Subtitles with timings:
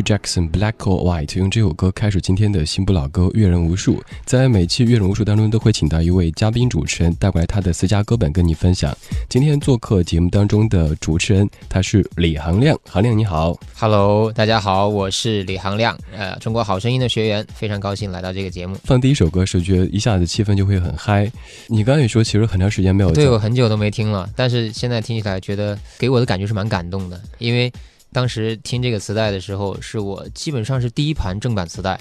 [0.00, 4.02] Michael Jackson Black or White 用这首歌开始今天的新不老歌阅人无数。
[4.24, 8.96] 在每期阅人无数当中，都会请到一位嘉宾主持人带过来他的私家歌本跟你分享。
[9.28, 12.78] 今天做客节目当中的主持人，他是李行亮。
[12.86, 18.76] 行亮你好，Hello，大家好，我是李行亮，呃，中国好声音的学员，非常高兴来到这个节目。
[18.84, 21.30] 放第一首歌时，觉得一下子气氛就会很嗨。
[21.66, 27.70] 你刚才也说，其实很长时间没有对我很久都没听了，但是现在听起来觉得给我的感觉是蛮感动的，因为。
[28.12, 31.98] 当时听这个磁带的时候，是我基本上是第一盘正版磁带。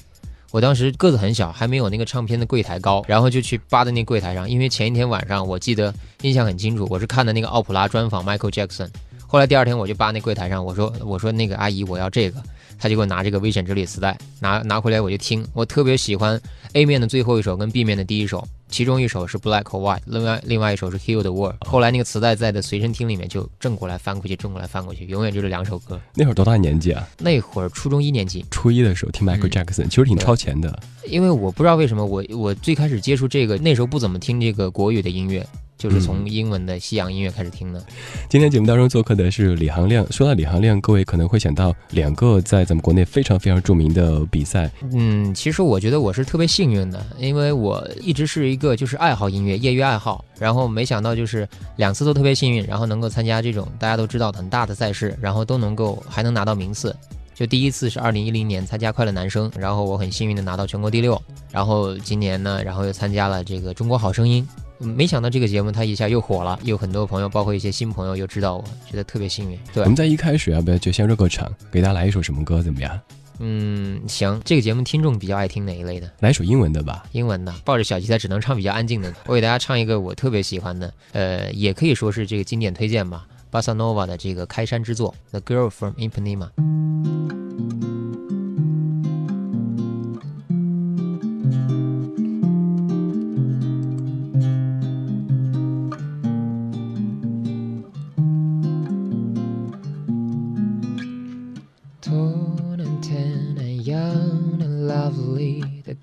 [0.52, 8.90] 我当时个子很小，还没有那个唱片的柜台高，然后就去扒在那柜台上，因为前一天晚上我记得印象很清楚，我是看的那个奥普拉专访 Michael Jackson，
[9.28, 12.42] 后来第二天我就扒那柜台上，我说我说那个阿姨我要这个，
[12.80, 16.42] 她就给我拿这个《危险之旅》磁带，拿拿回来我就听，我特别喜欢
[16.74, 18.44] A 面的最后一首跟 B 面的第一首。
[18.70, 21.56] 其中一首是 Black or White，另外另外一首是 Heal the World。
[21.66, 26.00] 后来那个磁带在的随身听里面就正过来翻过去，正过来翻过去，永远就是两首歌。
[26.16, 27.08] 那会儿多大年纪啊？
[27.18, 30.80] 那会儿初中一年级，初一的时候听 Michael Jackson，其实挺超前的。
[31.08, 35.46] 因为我不知道为什么我我最开始接触这个那时候不怎么听这个国语的音乐。
[35.80, 37.82] 就是从英文的西洋音乐开始听的。
[38.30, 40.06] 今天节目当中做客的是李行亮。
[40.12, 44.70] 说到李行亮，各位可能会想到两个在咱们国内非常非常著名的比赛。
[44.92, 51.48] 嗯，其实我觉得我是特别幸运的，因为我一直是一个就是爱好音乐、业余爱好，然后没想到就是
[51.78, 56.94] 两次都特别幸运，然后能够参加这种大家都知道很大的赛事，然后都能够还能拿到名次。
[57.34, 61.18] 就第一次是二零一零年参加快乐男声，然后我很幸运的拿到全国第六。
[61.54, 64.46] 然后今年呢，然后又参加了这个中国好声音。
[64.80, 69.60] 没想到这个节目它一下又火了，有很多朋友，包括一些新朋友又知道我，觉得特别幸运。
[69.74, 73.00] 对，我们在一开始要不要就先热个场，给大家来一首什么歌怎么样？
[73.40, 74.42] 嗯，行。
[74.44, 76.12] 这个节目听众比较爱听哪一类的？
[76.20, 77.06] 来首英文的吧。
[77.12, 79.14] 英文的，抱着小吉他只能唱比较安静的。
[79.26, 86.50] 我给大家唱一个我特别喜欢的，呃，也可以说是这个经典推荐吧，巴萨诺瓦的这个开山之作《The Girl from Ipanema》。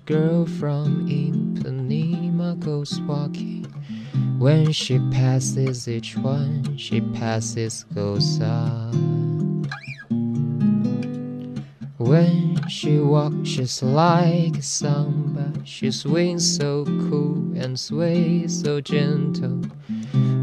[0.07, 3.65] Girl from Ipanema goes walking.
[4.39, 8.95] When she passes each one, she passes goes up.
[11.97, 15.51] When she walks, she's like a samba.
[15.65, 19.61] She swings so cool and sways so gentle.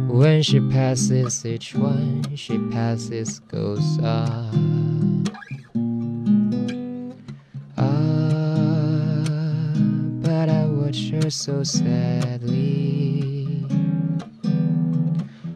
[0.09, 4.53] When she passes each one, she passes goes up.
[10.95, 13.49] Her so sadly.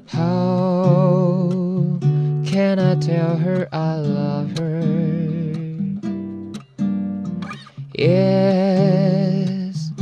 [0.07, 1.51] How
[2.45, 4.83] can I tell her I love her?
[7.95, 9.93] Yes,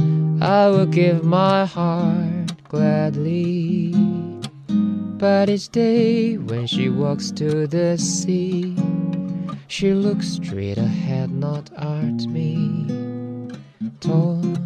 [0.40, 3.92] I will give my heart gladly.
[5.18, 8.74] But each day when she walks to the sea,
[9.68, 12.86] she looks straight ahead, not at me.
[14.00, 14.65] Tender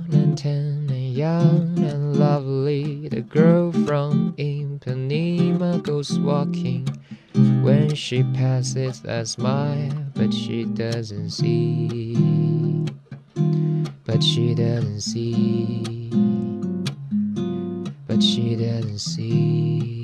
[1.20, 3.06] young and lovely.
[3.08, 6.88] The girl from Ipanema goes walking.
[7.62, 12.86] When she passes, I smile, but she doesn't see.
[14.06, 16.08] But she doesn't see.
[18.06, 19.99] But she doesn't see.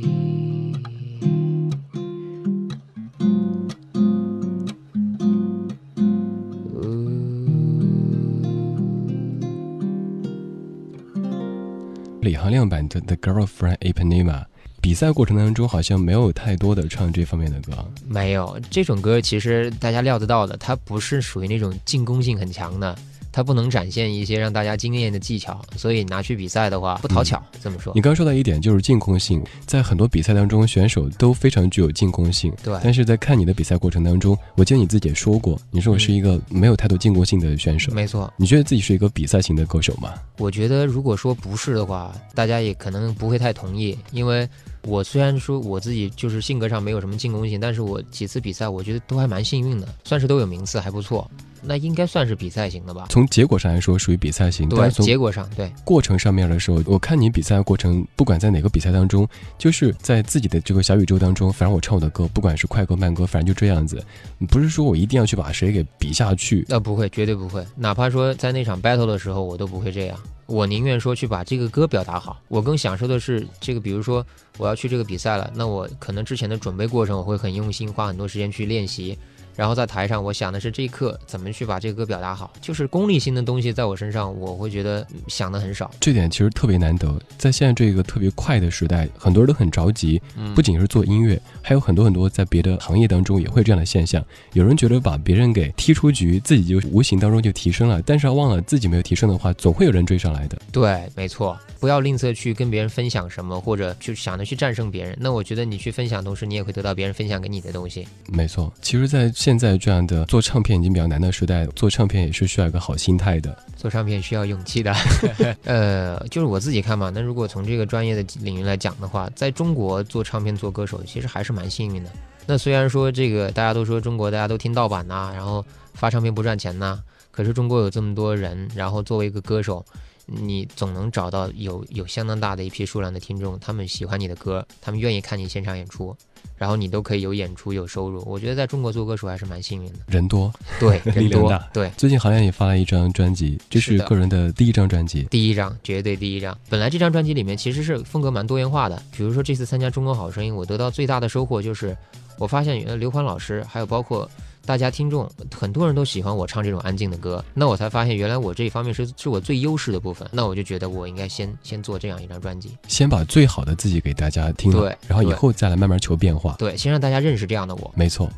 [12.57, 14.41] 样版的《The Girlfriend》Apanema，》，
[14.81, 17.73] 比赛过程当中好像没有太多的唱这方面的歌。
[18.09, 22.97] 没有这种歌，其实大家料得到的，它不是属于那种进攻性很强的。
[23.37, 27.45] 它不能展现一些让大家惊艳的技巧，所以拿去比赛的话不讨巧。
[27.63, 32.51] 这么说，你刚说到一点就是进攻性，在很多比赛当中，选手都非常具有进攻性。
[32.65, 37.93] 对，但是在看你的比赛过程当中，我记得你自己也说过，你说我是一个没有太多进攻性的选手。
[37.93, 40.15] 没错，你觉得自己是一个比赛型的歌手吗？
[40.39, 44.49] 我觉得如果说不是的话，大家也可能不会太同意，因为
[44.81, 51.31] 我虽然说我自己就是性格上没有什么进攻性，但是我几次比赛我觉得都还蛮幸运的，算是都有名次，还不错。
[51.67, 53.07] 那应该算是比赛型的吧？
[53.11, 54.69] 从结果上来说，属于比赛型。
[54.69, 55.71] 对，结果上对。
[55.85, 64.03] 过程上面的时候，我看你比赛的过程，不管在哪个比赛当中，就是在自己的这个小宇宙当中，反正我唱我的歌，不管是快歌慢歌，反正就这样子。
[64.49, 66.65] 不是说我一定要去把谁给比下去。
[66.69, 67.65] 那不会，绝对不会。
[67.75, 70.19] 哪怕说在那场 battle 的时候，我都不会这样。
[70.47, 72.41] 我宁愿说去把这个歌表达好。
[72.47, 74.25] 我更享受的是这个，比如说
[74.59, 79.19] 我要去这个比赛了，那我可能之前的准备过程，我会很用心，花很多时间去练习。
[79.57, 85.91] 然后在台上，我想的是这一刻怎么去把这个歌表达好，就是功利性的东西在我身上，我会觉得想的很少。
[85.99, 90.21] 这点其实特别难得，在现在这个特别快的时代，很多人都很着急，
[90.55, 94.25] 不仅是做音乐，还有很多很多在别的行业当中也会这样的现象。
[94.53, 100.61] 有人觉得把别人给踢出局，自己就无形当中就提升了，但是要忘了自己没有提升的话，总会有人追上来的。
[100.71, 105.17] 对，没错，不要吝啬去跟别人分享什么，或者去想着去战胜别人。
[105.19, 108.07] 那我觉得你去分享，同时你也会得到别人分享给你的东西。
[108.29, 113.57] 没错，其实，在现在这样的做唱片已经比较难的时代，做唱片也是需要一个好心态的。
[113.77, 114.93] 做唱片需要勇气的，
[115.63, 117.13] 呃，就是我自己看嘛。
[117.15, 122.11] 那如果从这个专业的领域来讲的话，在中国做唱片、做歌手，其实还是蛮幸运的。
[122.45, 126.99] 那虽然说这个大家都说中国大家都听盗版呐，然后发唱片不赚钱呐，
[127.31, 129.87] 可是中国有这么多人，然后作为一个歌手。
[130.29, 136.17] 你总能找到有有相当大的一批数量的听众，他们喜欢你的歌，他们愿意看你现场演出，
[136.57, 138.23] 然后你都可以有演出有收入。
[138.27, 141.91] 我觉得在中国做歌手还是蛮幸运的，人多，对， 人多，对。
[141.97, 146.57] 最近好像也发了一张专辑，这是个人的第一张专辑，第一张，绝对第一张。
[146.69, 151.97] 本来这张专辑里面其实是风格蛮多元化的，比如说这次参加中国好声音，我得到最大的收获就是，
[152.39, 154.29] 我发现原来刘欢老师还有包括。
[154.67, 160.29] 大家听众很多人都喜欢我唱这种安静的歌，那我才发现原来我这一方面是是我最优势的部分。
[160.33, 166.57] 那我就觉得我应该先先做这样一张专辑，先把最好的自己给大家听，对，然后以后再来慢慢求变化。
[166.59, 167.91] 对，先让大家认识这样的我。
[167.95, 168.29] 没错，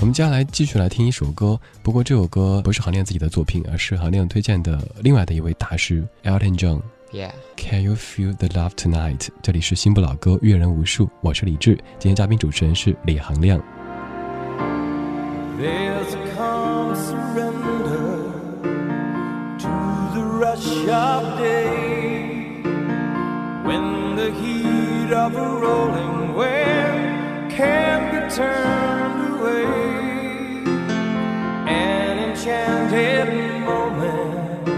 [0.00, 6.80] 我们接下来继续来听一首歌，不过这首歌不是韩亮自己的作品，而是韩亮推荐的另外的一位大师 Elton John。
[7.12, 9.28] Yeah，Can you feel the love tonight？
[9.42, 13.62] 这里是新不老歌，阅人无数，我是李志，今天嘉宾主持人是李航亮。
[15.56, 18.32] There's a calm surrender
[19.60, 22.60] to the rush of day
[23.62, 29.64] when the heat of a rolling wave can't be turned away.
[31.68, 34.68] An enchanted moment,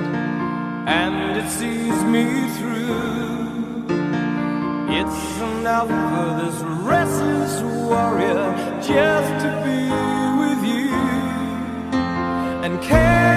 [0.87, 2.27] and it sees me
[2.59, 3.87] through.
[4.91, 9.46] It's enough for this restless warrior just
[12.87, 13.36] care.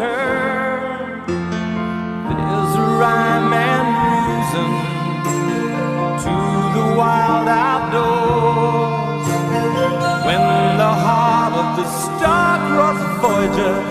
[0.00, 1.26] turn.
[1.26, 4.70] There's a rhyme and reason
[6.24, 6.34] to
[6.76, 9.26] the wild outdoors.
[10.26, 10.42] When
[10.82, 13.89] the heart of the star-crossed Voyager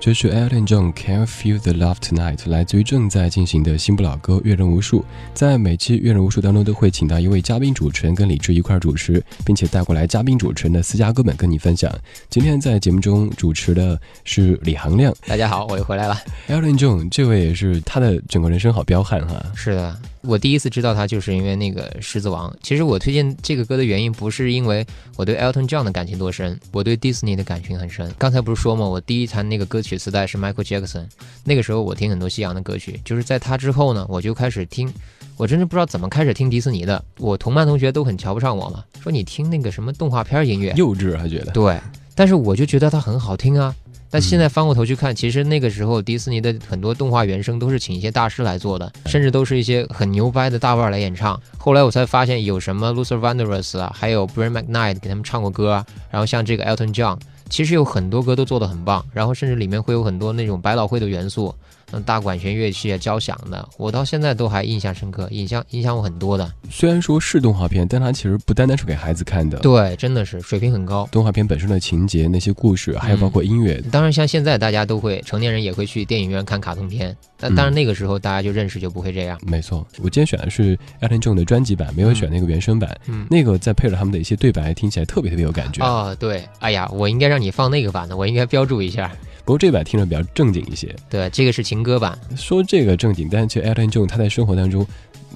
[0.00, 5.04] 这是 Elton John Can Feel the Love Tonight，来自于正在进行的新不老歌阅人无数。
[5.34, 11.92] 在每期阅人无数当中，都会请到一位嘉宾主持人跟李志一块主持，并且带过来嘉宾主持人的私家歌本跟你分享。
[12.30, 15.14] 今天在节目中主持的是李行亮。
[15.26, 16.18] 大家好，我又回来了。
[16.48, 19.44] Elton John 这位也是他的整个人生好彪悍哈。
[19.54, 22.50] 是的，我第一次知道他就是因为那个《狮子王》。
[22.62, 24.86] 其实我推荐这个歌的原因不是因为
[25.16, 28.12] 我对 Elton John 的感情多深，我对 Disney 的感情很深。
[28.18, 28.86] 刚才不是说吗？
[28.86, 31.06] 我第一弹那个歌曲磁带是 Michael Jackson，
[31.44, 34.92] 那个时候我听很多西洋的歌曲，就是在他之后呢，我就开始听，
[35.36, 37.02] 我真是不知道怎么开始听迪士尼的。
[37.18, 41.80] 我同班同学都很瞧不上我嘛，说你听那个什么动画片音乐，幼稚还觉得对，
[42.14, 43.74] 但是我就觉得它很好听啊。
[44.10, 51.40] 但现在翻过头去看，其实那个时候迪士尼的很多动画原声都是请一些大师来做的，甚至都是一些很牛掰的大腕来演唱。
[51.56, 55.86] 后来我才发现，有什么 Luther Vandross 啊，还有 Brian McKnight 给他们唱过歌啊。
[56.10, 59.04] 然后像这个 Elton John，其实有很多歌都做得很棒。
[59.12, 61.54] 然后甚至里面会有很多那种百老汇的元素。
[61.92, 66.52] 嗯，大管弦乐器啊，交响的，我到现在都还印象深刻，影响影响我很多的。
[66.70, 69.58] 虽然说是动画片，但它其实不单单是给孩子看的。
[69.58, 71.08] 对，真的是水平很高。
[71.10, 73.82] 动画片本身的情节、那些故事，还有包括音乐。
[73.90, 77.16] 当然，像现在大家都会，成年人也会去电影院看卡通片。
[77.42, 79.40] 但当然那个时候大家就认识就不会这样。
[79.46, 82.94] 没错，我今天选的是 Elton John 的专辑版，没有选那个原声版。
[83.06, 85.84] 嗯，那个再配了他们的一些对白，听起来特别特别有感觉。
[85.84, 89.10] 哦，对，哎呀，我应该让你放那个版的，我应该标注一下。
[89.44, 92.18] 不过这版听着比较正经一些，对，这个是情歌版。
[92.36, 94.86] 说这个正经，但是其实 Elton John 他在生活当中，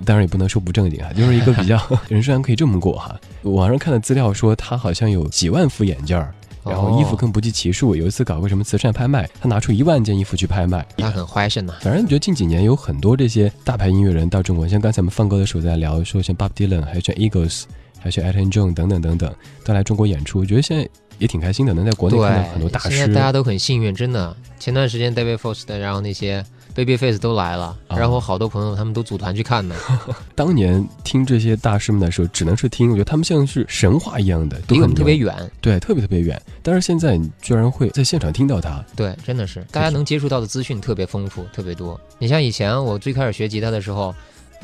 [0.04, 3.18] 当然也不能说不正经啊， 就是一个比较 人生可以这么过哈。
[3.42, 6.32] 网上看的资料说他好像有几万副眼镜儿，
[6.64, 7.96] 然后衣服更不计其数。
[7.96, 11.74] 有一次搞个什么慈善拍卖，他拿出一万件衣服去拍卖，他很坏身呐。
[11.80, 17.64] 反正我觉得近几年有很多这些大牌音乐人到中国，像刚才我们放歌的时候在聊，说像 Bob Dylan，还有像 Eagles，
[17.98, 19.34] 还有像 Elton John 等等等等，
[19.64, 20.40] 都来中国演出。
[20.40, 20.88] 我觉得现在。
[21.18, 22.90] 也挺开心的，能在国内看到很多大师。
[22.90, 24.36] 现在大家都很幸运，真的。
[24.58, 26.44] 前段时间 David Foster，然后那些
[26.74, 29.76] Babyface 都来了，然后好多朋友他们都组团去看的。
[30.34, 36.40] 当年听这些大师们的时候，只能是听，我觉得他们像是神话一样的，离我们特别远，对，特别特别远。
[36.62, 42.00] 但是现在你居然会在现场听到他，对，真的是大家能接触到的资讯特别丰富，特别多。
[42.18, 44.14] 你像以前我最开始学吉他的时候。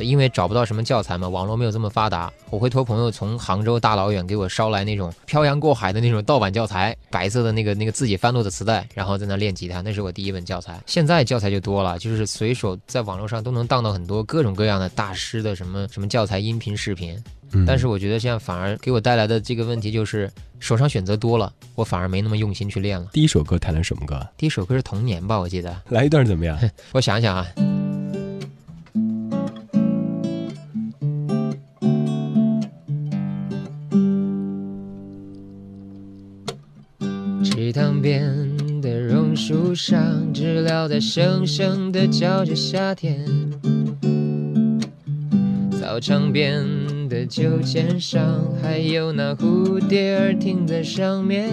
[0.04, 10.80] 因为找不到什么教材嘛，网络没有这么发达，我会托朋友从杭州大老远给我捎来那种漂洋过海的那种盗版教材，白色的那个那个自己翻录的磁带，然后在那练吉他，那是我第一本教材。
[10.86, 17.22] 现在教材就多了，就是随手在网络上都能当到很多各种各样的大师的什么什么教材、音频、视频。
[17.66, 23.08] 但是我觉得现在反而给我带来的这个问题就是手上选择多了，我反而没那么用心去练了。
[23.12, 24.24] 第一首歌弹的什么歌？
[24.36, 25.76] 第一首歌是《童年》吧，我记得。
[25.88, 26.56] 来一段怎么样？
[26.92, 27.44] 我想想啊。
[37.70, 43.24] 池塘边的榕树上，知了在声声地叫着夏天。
[45.80, 46.64] 操场边
[47.09, 51.48] 的秋千上，还有那蝴蝶儿停在上面。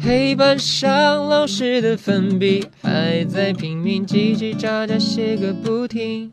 [0.00, 6.30] 黑板上老师的粉笔还在拼命叽叽喳喳写个不停。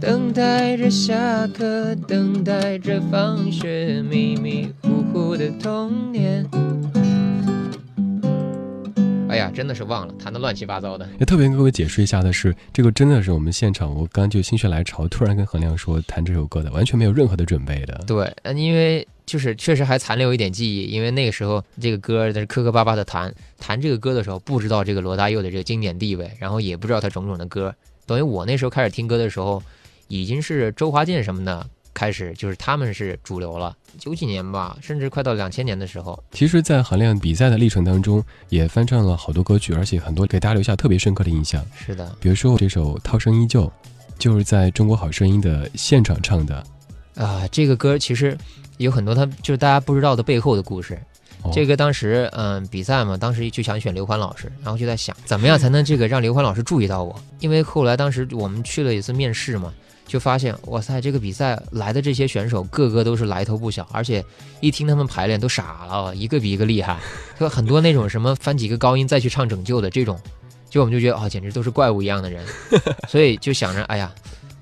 [0.00, 6.48] 等待着下课，等待着放学，迷迷糊糊的童年。
[9.28, 11.08] 哎呀，真的是忘了，弹的乱七八糟的。
[11.18, 18.00] 也特别跟各位解释一下的是，这个真的是我们现场，我刚就心血来潮，突然跟何亮说弹这首歌的，完全没有任何的准备的。
[18.06, 27.74] 对，因为就是确实还残留一点记忆，因为那个时候这个歌在磕磕巴巴的弹，弹这个歌的时候不知道这个罗大佑的这个经典地位，然后也不知道他种种的歌，
[28.06, 29.60] 等于我那时候开始听歌的时候。
[30.08, 33.76] 已经是周华健什么的开始，就是他们是主流了。
[33.98, 36.22] 九几年吧，甚至快到两千年的时候。
[36.32, 41.64] 其实，在韩亮比赛的历程当中，也翻唱了好多歌曲，而且很多给大家留下特别深刻的印象。
[41.76, 43.64] 是的，比如说这首《涛声依旧》，
[44.18, 46.64] 就是在中国好声音的现场唱的。
[47.14, 48.38] 啊，这个歌其实
[48.76, 50.96] 有很多，他就是大家不知道的背后的故事。
[51.52, 57.20] 这个当时，嗯，比赛嘛，当时就想选刘欢老师，然后就在想，怎么样才能这个让刘欢老师注意到我？
[57.40, 59.72] 因为后来当时我们去了一次面试嘛。
[60.08, 64.24] 就发现，哇塞，这个比赛来的这些选手个个都是来头不小，而且
[64.60, 66.98] 一听他们排练都傻了，一个比一个厉害。
[67.38, 70.18] 就很多那种什么翻几个高音再去唱拯救的这种，
[70.70, 72.44] 就我们就觉得啊，简直都是怪物一样的人。
[73.06, 74.10] 所以就想着，哎呀，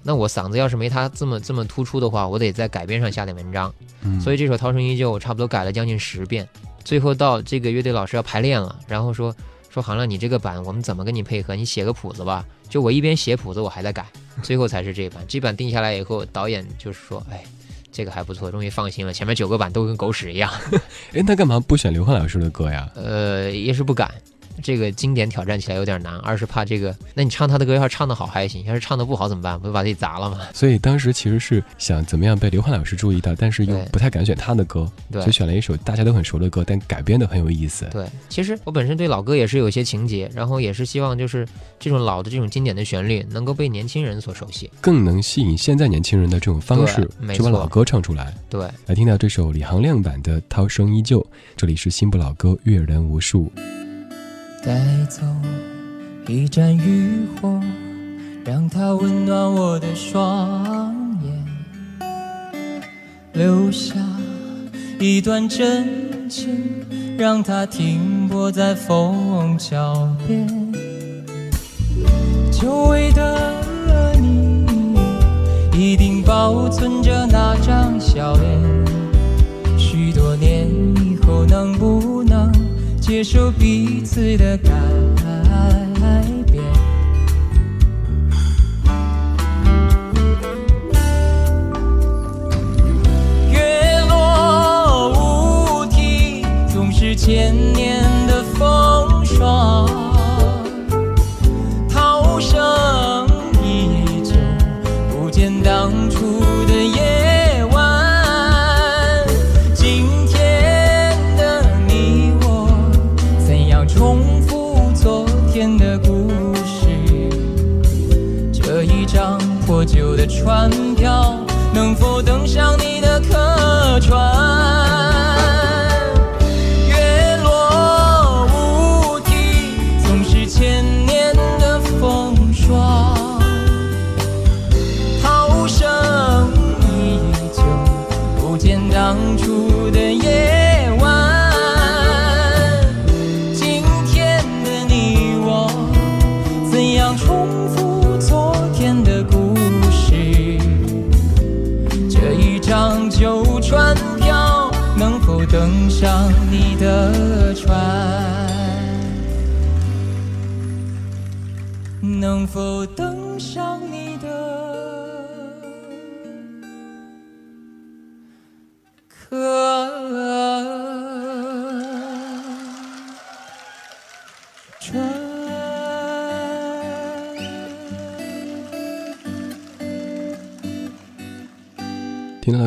[0.03, 3.73] 那我嗓子要是没他这么这么突出的话，我得在改编上下点文章。
[4.21, 6.47] 所以这首《涛声依旧》我差不多改了将近十遍。
[6.85, 9.35] 最后到这个乐队老师要排练了，然后说
[9.71, 11.55] 说韩亮，你这个版我们怎么跟你配合？
[11.55, 12.45] 你写个谱子吧。
[12.69, 14.07] 就我一边写谱子，我还在改。
[14.43, 17.43] 最后才是这版，这版定下来以后，导演就是说，哎，
[17.91, 19.13] 这个还不错，终于放心了。
[19.13, 20.53] 前面九个版都跟狗屎一样，
[21.15, 22.91] 哎，那干嘛不选刘欢老师的歌呀？
[22.95, 24.11] 呃，也是不敢。
[24.63, 29.59] 这个经典挑战起来有点难，二是怕这个，那你唱他的歌，要是唱的好还行，要是唱的不好怎么办？
[29.59, 30.41] 不就把自己砸了吗？
[30.55, 37.87] 所以当时其实是想怎么样被刘欢老师注意到，但是又不太敢选他的歌，对所以选了一首大家都很熟的歌，但改编的很有意思。
[37.91, 41.47] 对，其实我本身对老歌也是有一些情节，然后也是希望就是
[41.79, 44.71] 这种老的这种经典的旋律能够被年轻人所熟悉。
[44.81, 48.35] 更能吸引现在年轻人的这种方式去把老歌唱出来。
[48.49, 51.21] 对，来听到这首李行亮版的《涛声依旧》，
[51.57, 53.51] 这里是新不老歌，阅人无数。
[54.67, 54.75] 带
[55.09, 55.23] 走
[56.27, 57.61] 一盏渔火，
[58.45, 61.33] 让它温暖我的双眼；
[63.33, 63.95] 留下
[64.99, 66.85] 一段真情，
[67.17, 70.49] 让它停泊在枫桥边。
[72.51, 73.63] 久违的
[74.19, 74.67] 你，
[75.73, 78.61] 一定保存着那张笑脸。
[79.79, 80.69] 许多年
[81.05, 81.96] 以后，能不
[83.17, 84.71] 接受彼此的改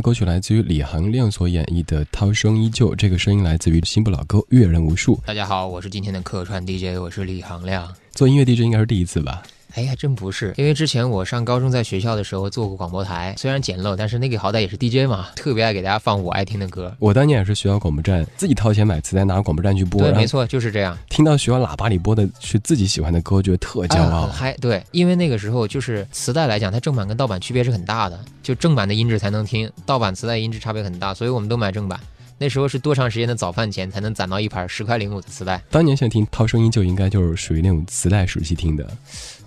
[0.10, 5.22] 歌曲来自于李行亮所演绎的《涛声依旧》，这个声音来自于新不老歌，阅人无数。
[5.24, 7.93] 大家好，我是今天的客串 DJ，我是李行亮。
[8.13, 9.43] 做音乐 DJ 应该是第一次吧？
[9.76, 16.94] 哎，还真不是，因为之前我上高中在学校的时候做过广播台，虽然简陋，但是那个好歹也是 DJ 嘛，特别爱给大家放我爱听的歌。
[16.98, 20.98] 我当年也是学校广播站自己掏钱买磁带，拿广播站去播，对，没错，就是这样。
[21.10, 24.22] 听到学校喇叭里播的是自己喜欢的歌，觉得特骄傲。
[24.22, 24.58] 啊很嗨。
[24.60, 32.00] 对，因为那个时候就是磁带来讲，它正版跟盗版区别是很大的，就正版的音质才能听，盗版磁带音质差别很大，所以我们都买正版。
[32.42, 35.62] 那时候是多长时间的早饭钱才能攒到一盘十块零五的磁带？
[35.70, 38.90] 当年想听《涛声音》就》，应该就是属于那种磁带时期听的。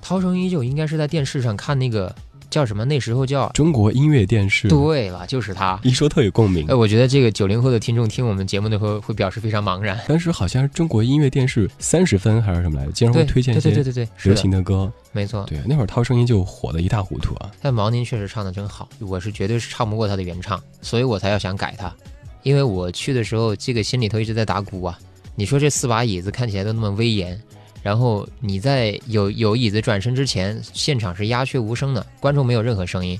[0.02, 2.14] 涛声依旧应该是在电视上看那个
[2.50, 2.84] 叫什么？
[2.84, 5.80] 那时候叫中国音乐电视，对了，就是他。
[5.82, 6.74] 一说特有共鸣哎，。
[6.74, 9.98] 我觉得这个九零后的听众听我们节目的时候会表示非常茫然。
[10.06, 14.92] 当时好像是中国音乐电视三十分还是什么来着，经常会推荐一些对对对对流的行的歌。
[15.12, 15.44] 没错。
[15.46, 17.50] 对，那会儿《涛声依旧》火的一塌糊涂啊。
[17.62, 21.90] 但毛宁确实唱的真好，我是绝对是唱不过他的原唱，所以我才要想改他。
[22.42, 24.98] 因为我去的时候，这个心里头一直在打鼓啊。
[25.34, 27.40] 你说这四把椅子看起来都那么威严，
[27.82, 33.18] 然后你在有有椅子转身之前，现场是鸦雀无声的，观众没有任何声音，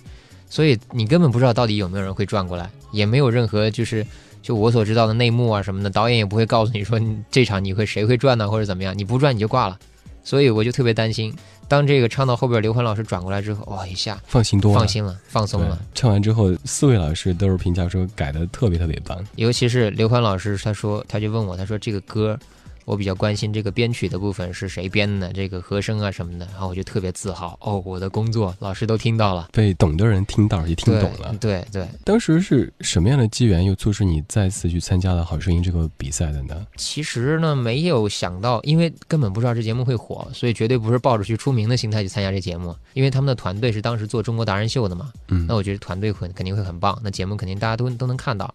[0.48, 4.06] 所以你根本不知道到底有没有人会转过来，也没有任何就是
[4.40, 9.78] 就我所知道的内幕啊什么的，导演也不会告诉你说你这场你会谁会转呢或者怎么样，你不转你就挂了。
[10.24, 11.34] 所以我就特别担心，
[11.66, 15.76] 当这个唱到后边，刘欢老师转过来之后，哇一下放心多了，放心了，放松了。
[15.96, 19.18] 唱完之后，四位老师都是评价说改的特别特别棒。
[19.34, 22.38] 尤其是刘欢老师，他说他就问我，他说这个歌，
[22.84, 31.34] 我比较关心这个编曲的部分是谁编的，这个和声啊什么的，然后我就特别自豪哦，我的工作老师都听到了，被懂的人听到也听懂了。
[31.40, 36.66] 对对对，当时是什么样的机缘，又促使你再次去参加了《好声音》这个比赛的呢？
[36.76, 48.52] 其实呢没有想到，因为根本不知道这节目会火，所以绝对不是抱着去出名的心态去参加这节目，因为他们的团队是当时做中国达人秀的嘛，嗯那，我觉得团队会肯定会很棒，那节目肯定大家都都能看到。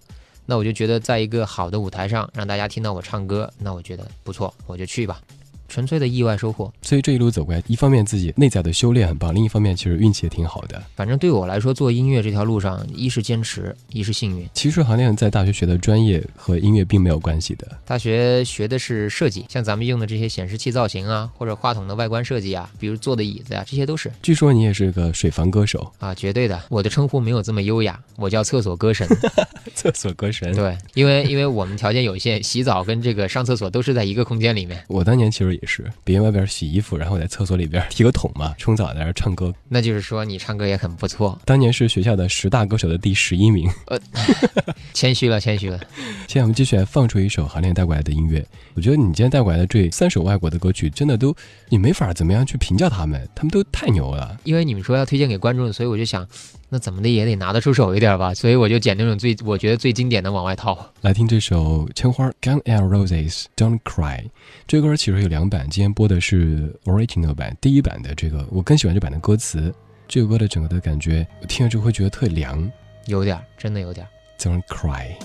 [0.50, 5.22] 那我就觉得，在一个好的舞台上让大家听到我唱歌，那我觉得不错，我就去吧。
[5.67, 6.71] 纯粹的意外收获。
[6.82, 10.82] 所以这一路走过来，一方面自己内在的修炼很棒，另一方面其实运气也挺好的。
[10.95, 14.47] 反正对我来说，做音乐这条路上，一是坚持，一是幸运。
[14.53, 17.67] 其实韩亮在大学学的专业和音乐并没有关系的。
[17.86, 26.62] 大学学的是设计，像咱们用的这些显示器造型啊，或者话筒的外观设计啊，比如坐的椅子啊、这些都是据说你也是个水房歌手，啊，绝对的。
[26.69, 29.08] 我的称呼没有这么优雅，我叫厕所歌神。
[29.75, 30.53] 厕所歌神。
[30.56, 39.54] 对，因为因为我们条件有限，洗澡跟这个上厕所都是在一个空间里面，我当年其实也是，别人外边洗衣服，然后在厕所里边提个桶嘛，冲澡在那唱歌。
[39.67, 41.39] 那就是说你唱歌也很不错。
[41.46, 43.70] 当年是学校的十大歌手的第十一名。
[43.88, 44.00] 呃
[44.93, 45.80] 谦虚了，谦虚了。
[46.28, 48.46] 现在我们继续来放出一首韩亮带过来的音乐。
[48.74, 51.36] 我觉得你今天带过来的这三首外国的歌曲，真的都
[51.70, 54.38] 你没法怎么样去评价他们，他们都太牛了。
[54.43, 56.28] 因为你们说要推荐给观众，所以我就想，
[56.69, 60.77] 那怎么的也得拿得出手一点吧，所以我就捡那种最我觉得最经典的往外套。
[61.01, 64.19] 来听这首《千花 Gun and Roses Don't Cry》。
[64.67, 69.73] 这歌其实有两版，今天播的是 original 版，第一版的这个我更喜欢这版的歌词。
[70.10, 72.69] 这首歌的整个的感觉，我听了之后会觉得特凉。
[73.06, 74.10] 有点儿，真的有点儿。
[74.38, 75.15] Don't cry。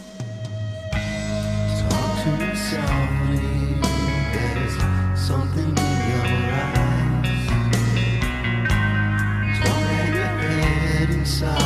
[5.26, 5.71] Talk to
[11.32, 11.61] inside.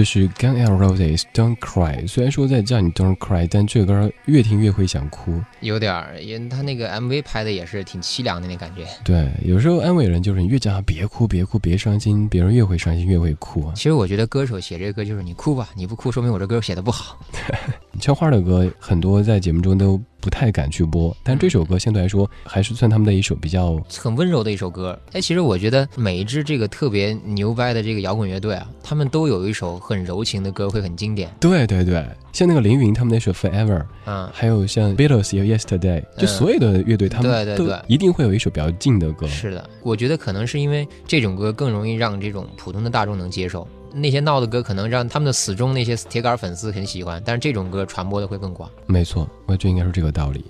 [0.00, 2.08] 这是 Gun N' Roses Don't Cry。
[2.08, 5.38] 虽然说在叫你 Don't Cry，但这歌越听越会想哭。
[5.60, 8.86] 有点儿，因为他那个 MV 拍的也是挺凄凉的那感觉。
[9.04, 13.74] 对，有时候安慰人就是你越叫他别哭别哭别伤心，别人越会伤心越会哭啊。
[13.76, 17.18] 其实我觉得歌手写这个歌就是你哭吧，你不哭说明我这歌写的不好。
[18.00, 24.98] 枪花的歌很多在节目中都不太敢去播，但这首歌相对来说还是算他们的一首比较很温柔的一首歌。
[25.12, 31.30] 哎，其实我觉得每一支这个特别牛掰的这个摇滚乐队啊，他们都有一首很柔情的歌，会很经典。
[31.40, 39.26] 对对对，像那个凌云他们那首 Forever，嗯，还有像 Beatles 有 Yesterday，就嗯所有的乐队他们对对对一定会有一首比较近的歌。
[39.26, 43.66] 是的，我觉得可能是因为这种歌更容易让这种普通的大众能接受。
[43.92, 48.70] 那些闹的歌可能让他们的死忠那些铁杆粉丝很喜欢，但是这种歌传播的会更广。
[48.86, 50.44] 没错，我觉得应该是这个道理。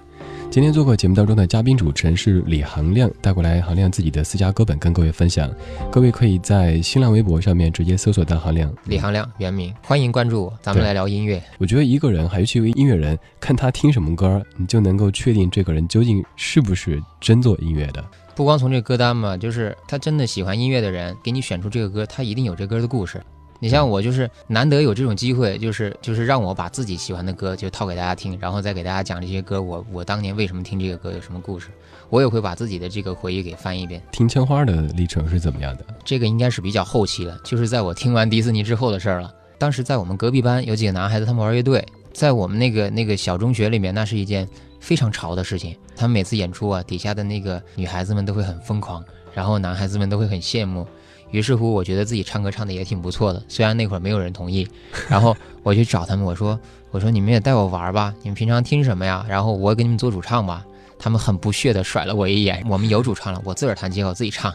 [0.50, 5.48] 今天做客节目当中的嘉宾主持人是李行亮，带过来行亮自己的私家歌本跟各位分享。
[5.92, 8.74] 各位可以在新浪微博上面直接搜索到行亮。
[8.84, 11.40] 李行亮原名，欢迎关注我，咱们来聊音乐。
[11.58, 18.04] 我觉得一个人，还尤其一个音乐人，看他听什么歌，你就能够确定这个人究竟是不是真做音乐的。
[18.34, 23.20] 不光从这个歌单嘛，就是他真的喜欢音乐的人给你选出这个歌，他一定有这歌的故事。
[23.62, 31.68] 你像我就是难得有这种机会，就是就是让我把自己喜欢的歌就套给大家听，然后再给大家讲这些歌，我我当年为什么听这个歌，有什么故事，
[32.08, 34.00] 我也会把自己的这个回忆给翻一遍。
[34.12, 35.84] 听枪花的历程是怎么样的？
[36.02, 39.30] 这个应该是比较后期了，就是在我听完迪士尼之后的事儿了。
[39.58, 44.48] 当时在我们隔壁班有几个男孩子，他们玩乐队，在我们那个那个小中学里面，那是一件
[44.80, 45.76] 非常潮的事情。
[46.00, 50.86] 他们每次演出啊，底下的那个女孩子们都会很疯狂，然后男孩子们都会很羡慕。
[51.30, 54.66] 于是乎，我觉得自己唱歌唱的也挺不错的，虽然那会儿没有人同意。
[55.10, 56.58] 然后我去找他们，我说
[56.90, 59.22] ：“我说你们也带我玩吧，你们平常听什么呀？
[59.28, 60.64] 然后我给你们做主唱吧。”
[60.98, 62.64] 他们很不屑地甩了我一眼。
[62.66, 64.54] 我们有主唱了，我自个儿弹吉他，我自己唱。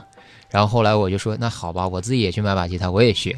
[0.49, 3.37] 然后后来我就说，那好吧，我自己也去买把吉他，我也学。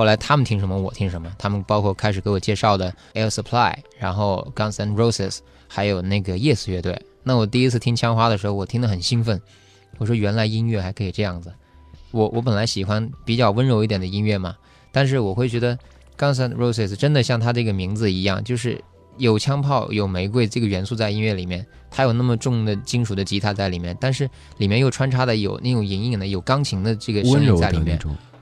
[0.00, 1.30] 后来他们听什么，我听什么。
[1.36, 6.98] 他们包括开始给我介绍的 Air Supply，然后 Guns N' Roses，还有那个 Yes 乐队。
[7.22, 9.38] 那我第一次听枪花的时候，我听得很兴奋。
[9.98, 11.52] 我说原来音乐还可以这样子。
[12.12, 14.56] 我我本来喜欢比较温柔一点的音乐嘛，
[14.90, 15.78] 但是我会觉得
[16.16, 18.82] Guns N' Roses 真的像它这个名字一样，就是
[19.18, 28.00] 有枪炮、有玫瑰这个元素在音乐里面，它有那么重的金属的吉他在里面，但是里面又穿插的有那种隐隐的有钢琴的这个声音在里面。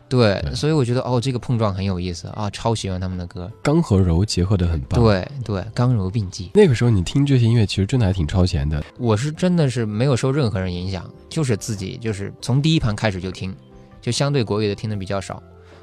[0.09, 3.51] 对，对所以我觉得哦，这个碰撞很有意思啊，超喜欢他们的歌。
[3.63, 6.51] 刚和柔结合的很棒。，对对，刚柔并济。
[6.55, 8.83] 那个时候你听这些音乐，其实真的还挺超前的。
[8.99, 13.55] 我是真的是没有受任何人影响，就是自己就是从第一盘开始就听，
[14.01, 15.43] 就相对国语的听的比较少，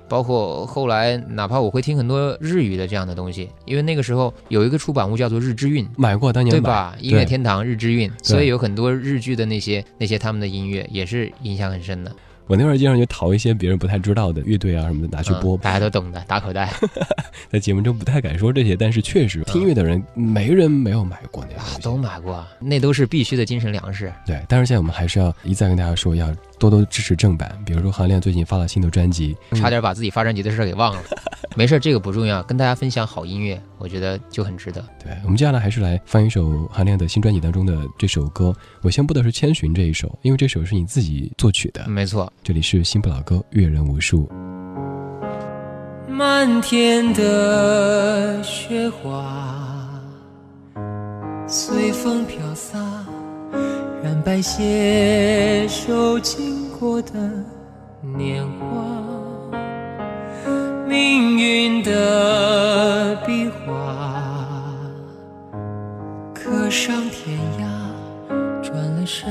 [0.10, 5.88] 包括后来哪怕我会听很多日语的这样的东西，因为那个时候有一个出版物叫做日之韵。
[5.98, 6.96] 买过，当年买对吧？
[7.00, 12.16] 音乐天堂、日之韵，所以有很多日剧的那些那些他们的音乐也是影响很深的。
[12.48, 16.72] 我那会儿经常就淘一些别人不太知道的乐队啊什么的拿去播嗯，大家都懂的，打口袋
[17.52, 21.82] 在节目中不太敢说这些，但是确实听音乐的人没人没有买过那个啊东，西。
[21.82, 24.12] 都买过，那都是必须的精神粮食。
[24.26, 26.28] 对，但是现在我们还是要一再跟大家说，要
[26.60, 27.58] 多多支持正版。
[27.66, 31.02] 比如说韩亮最近发了新的专辑，差点把自己发专辑的事儿给忘了。
[31.56, 34.84] 没事儿，这个不重要，跟大家分享好音乐，我觉得就很值得。
[35.02, 38.54] 对我们接下来还是来放一首韩亮的新专辑当中的这首歌。
[38.82, 41.88] 我先播的是《千寻》这一首，因为这首是你自己作曲的。
[41.88, 44.30] 没错，这里是新不老歌，阅人无数。
[46.10, 50.02] 漫天的雪花
[51.48, 53.05] 随风飘洒，
[54.06, 57.14] 染白携手经过的
[58.16, 59.58] 年华，
[60.88, 63.96] 命运的笔画，
[66.36, 67.66] 刻上天涯，
[68.62, 69.28] 转了身，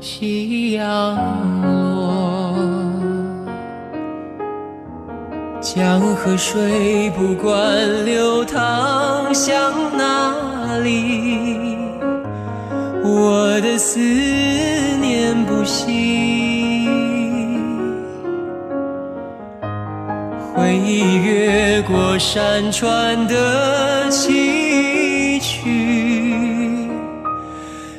[0.00, 1.16] 夕阳
[1.62, 2.54] 落。
[5.60, 11.69] 江河水不管流淌向哪里，
[13.12, 16.88] 我的思念不息。
[20.54, 26.88] 回忆越过山川的崎岖，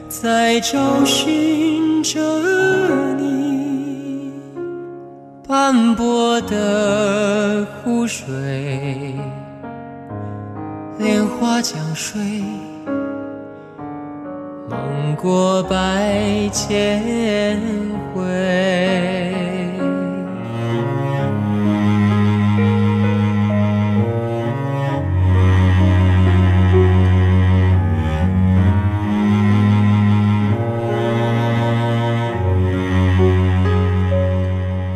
[0.07, 2.19] 在找寻着
[3.15, 4.31] 你。
[5.47, 9.15] 斑驳的湖水，
[10.97, 12.21] 莲花江水，
[14.81, 17.59] 梦过百千
[18.13, 18.21] 回。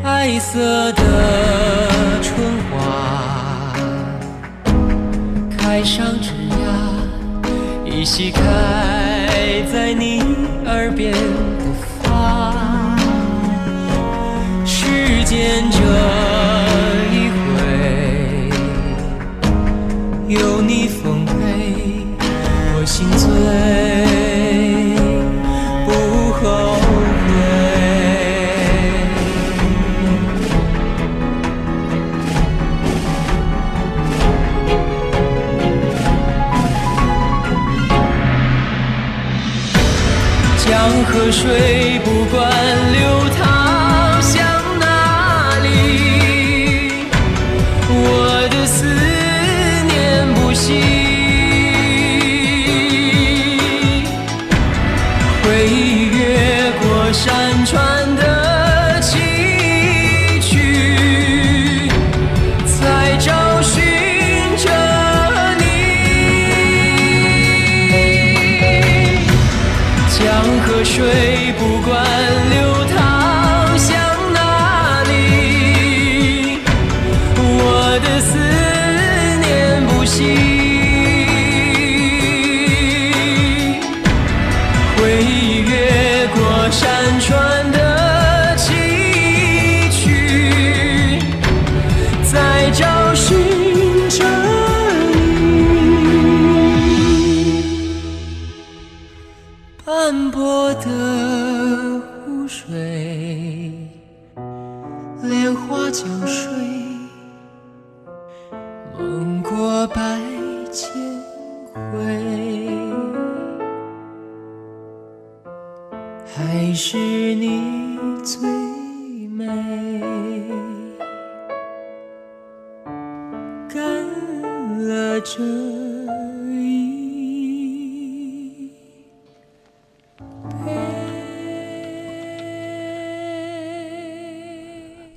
[0.02, 1.02] 白色的
[2.22, 2.36] 春
[2.72, 3.74] 花
[5.56, 8.75] 开上枝桠依稀看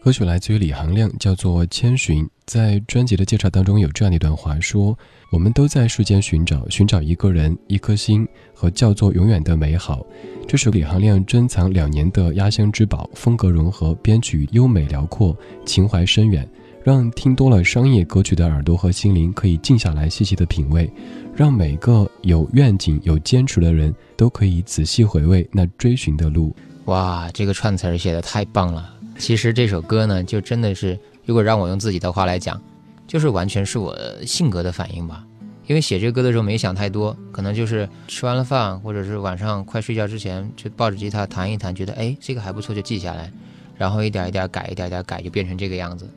[0.08, 2.24] 歌曲来自于李行亮，叫做《千寻》。
[2.46, 4.98] 在专辑的介绍当中有这样的一段话说
[5.30, 10.02] ：“我们都在世间寻找，寻找一个人、一颗心和叫做永远的美好。”
[10.48, 15.36] 这首李行亮珍藏两年的压箱之宝，风格融合，编曲优美辽阔，
[15.66, 16.48] 情怀深远，
[16.82, 20.90] 让听多了商业歌曲的耳朵和心灵可以静下来细细的品味，
[21.36, 26.56] 让每个有愿景、有坚持的人都可以仔细回味那追寻的路。
[26.86, 28.94] 哇，这个串词儿写的太棒了！
[29.18, 32.58] 其实这首歌呢，就真的是，如果让我用自己的话来讲，
[33.06, 33.94] 就是完全是我
[34.24, 35.24] 性格的反应吧。
[35.66, 43.30] 因为写这歌的时候没想太多，可能就是吃完了饭，或者是晚上快睡觉之前，就抱着吉他弹一弹，觉得哎这个还不错就记下来，
[43.76, 46.08] 然后一点一点改，一点一点改，就变成这个样子。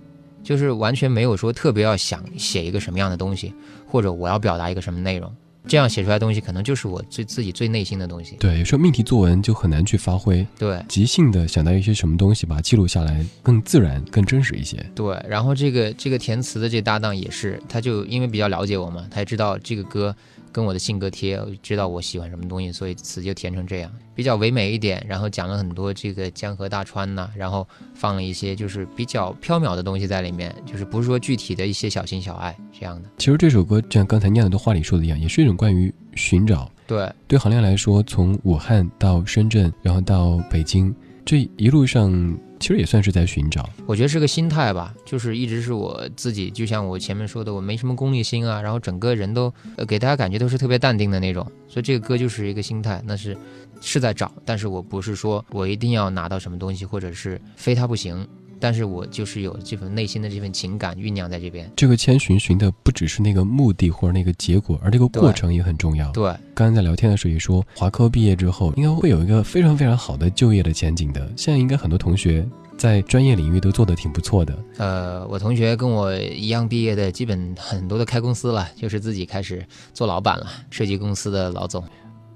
[0.41, 3.53] 就是完全没有说特别要想写一个什么样的东西，
[3.87, 5.29] 或者我要表达一个什么内容，
[5.67, 8.35] 这样写出来的东西可能就是我最自己最内心的东西。
[8.37, 14.77] 对，有时候命题作文就很难去发挥，对即兴的想到一些什么东西，把它记录下来，更自然、更真实一些。
[14.95, 20.15] 对，然后这个这个填词的这搭档也是，他就因为比较了解我嘛，他也知道这个歌
[20.51, 33.09] 跟我的性格贴，知道我喜欢什么东西，所以词就填成这样，比较唯美一点，然后讲了很多这个江河大川呐、然后放了一些就是比较缥缈的东西在里面，就是不是说具体的一些小情小爱这样的。
[33.17, 36.69] 其实这首歌，就像刚才念的话里说的一样，也是一种关于寻找。
[36.87, 40.93] 对，对行亮来说，从武汉到深圳，然后到北京，
[41.23, 42.11] 这一路上
[42.59, 43.69] 其实也算是在寻找。
[43.85, 53.37] 我觉得是个心态吧，就是一直是我自己，就像我前面说的，我没什么功利心啊，然后整个人都、呃、给大家感觉都是特别淡定的那种，所以这个歌就是一个心态，那是
[53.81, 58.27] 是在找，但是我不是说我一定要拿到什么东西，或者是非它不行，
[58.61, 61.69] 但是我就是有这份内心的这份情感酝酿在这边。
[61.75, 66.11] 这个千寻寻的不只是那个目的或者那个结果，而这个过程也很重要。
[66.11, 71.29] 对，刚刚在聊天的时候也说，华科毕业之后应该会有一个非常非常好的就业的前景的。
[71.35, 72.47] 现在应该很多同学
[72.77, 74.57] 在专业领域都做得挺不错的。
[74.77, 81.83] 呃，我同学跟我一样毕业的，基本很多都开公司了，就是自己开始做老板了，设计公司的老总。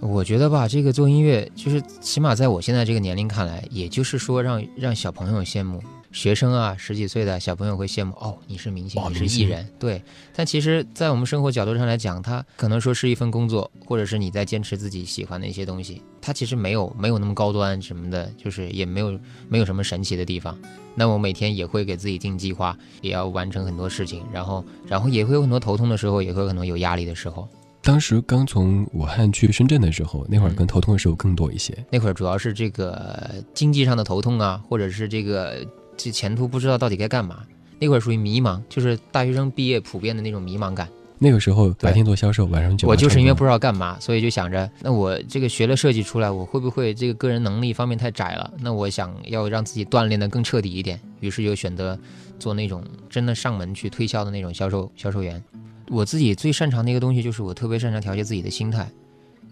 [0.01, 5.81] 我觉得吧，这个做音乐，就是起码在我现在这个年龄看来，也就是说让让小朋友羡慕，
[6.15, 10.01] 学生啊，十几岁的小朋友会羡慕哦，你是明星，你是艺人，对。
[10.33, 20.57] 但其实，在我们生活角度上来讲，它可能说是一份工作，或者是你在坚持自己喜欢的一些东西，它其实没有没有那么高端什么的，就是也没有没有什么神奇的地方。
[20.95, 27.45] 那我每天也会给自己定计划，也要完成很多事情，然后然后也会有很多头痛的时候，也会有很多有压力的时候。
[27.81, 31.77] 当时刚从武汉去深圳的时候，那会儿嗯跟头痛的时候更多一些。
[31.91, 35.63] 那会儿主要是这个经济上的头痛啊，或者是这个
[35.97, 37.43] 这前途不知道到底该干嘛。
[37.79, 40.87] 那会儿属于迷茫，就是大学生毕业普遍的那种迷茫感。
[41.17, 48.51] 那个时候白天做销售，晚上就我就是因为不知道干嘛，所以就想着，那我这个学了设计出来，我会不会这个个人能力方面太窄了？
[48.59, 51.97] 那我想要让自己锻炼的更彻底一点，于是就选择
[52.37, 55.41] 做那种真的上门去推销的那种销售销售员。
[55.89, 58.89] 我自己最擅长的一个东西就是我特别擅长调节自己的心态。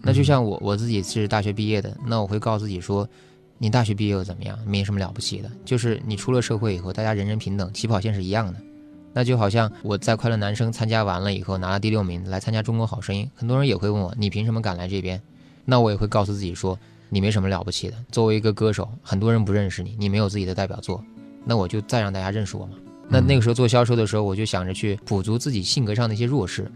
[0.02, 3.08] 那就像我我自己是大学毕业的，那我会告诉自己说，
[3.58, 4.58] 你大学毕业又怎么样？
[4.66, 8.58] 没什么了不起的，就是你出了社会以后，大家人人平等，起跑线是一样的。
[9.12, 15.22] 那就好像我在快乐男生参加完了以后拿了第六名，来参加中国好声音，很多人也会问我，你凭什么敢来这边？
[15.64, 16.78] 那我也会告诉自己说，
[17.08, 17.96] 你没什么了不起的。
[18.10, 21.02] 作为一个歌手，很多人不认识你，你没有自己的代表作，
[21.44, 22.72] 那我就再让大家认识我嘛。
[23.08, 26.70] 那那个时候做销售的时候，我就想着去补足自己性格上的一些弱势，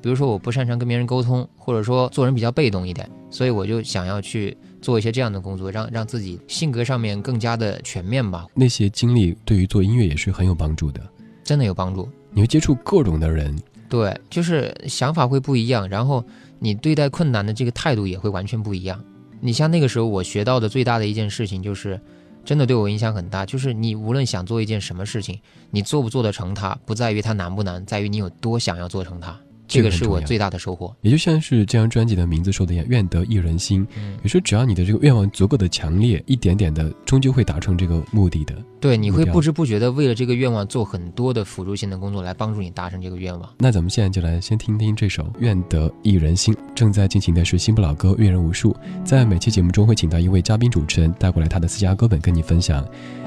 [0.00, 11.00] 比如说我不擅长跟别人沟通，或者说做人比较被动一点，所以我就想要去做一些这样的工作，让让自己性格上面更加的全面吧，那些经历对于做音乐也是很有帮助的。
[11.42, 12.08] 真的有帮助。
[12.30, 13.56] 你会接触各种的人，
[13.88, 16.24] 对，就是想法会不一样，然后
[16.58, 19.02] 你对待困难的这个态度也会完全不一样。
[19.40, 22.00] 你像那个时候我学到的最大的一件事情就是，
[22.44, 25.38] 真的对我影响很大，就是你无论想做一件什么事情，
[25.70, 29.38] 你做不做得成它，不在于它难不难，在于你有多想要做成它。
[29.72, 30.94] 这个是我最大的收获。
[31.00, 33.86] 也就像是这张专辑的名字说的一样，愿得一人心。
[33.96, 38.54] 嗯，有时候只要你的这个愿望足够的强烈，一点点的，终究会达成这个目的的。
[38.80, 43.48] 对，你会不知不觉的为了这个愿望做很多的辅助性的工作来帮助你达成这个愿望。
[43.58, 46.52] 那咱们现在就来先听听这首《愿得一人心》。
[46.74, 52.84] 正在进行的是新不老歌阅人无数，在每期节目中会请到一位嘉宾主持人带过来他的私家歌本跟你分享。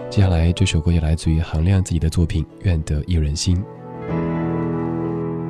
[0.09, 3.57] 接下来这首歌也来自于韩亮自己的作品《愿得一人心》。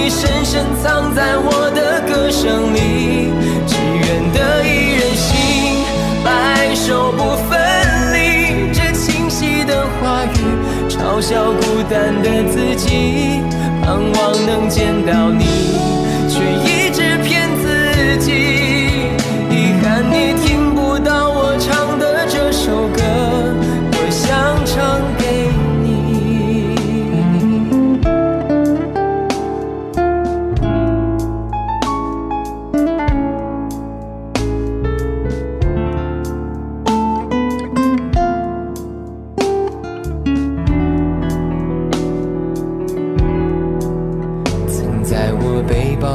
[0.00, 3.32] 你深深藏在我的歌声里。
[3.66, 5.82] 只愿得一人心，
[6.24, 7.58] 白首不分
[8.14, 8.72] 离。
[8.72, 10.36] 这清晰的话语，
[10.88, 13.40] 嘲笑孤单的自己，
[13.82, 15.44] 盼望能见到你，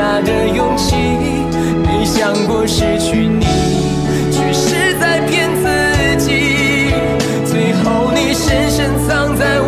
[0.00, 0.18] 下。
[0.22, 0.96] 的勇气。
[1.84, 3.44] 没想过失去你，
[4.32, 6.90] 却是在骗自己。
[7.44, 9.59] 最后你深深藏在